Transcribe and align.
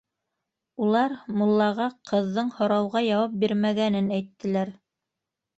Улар 0.85 1.13
муллаға 1.41 1.87
ҡыҙҙың 2.11 2.49
һорауға 2.57 3.05
яуап 3.09 3.37
бирмәгәнен 3.45 4.11
әйттеләр. 4.17 4.77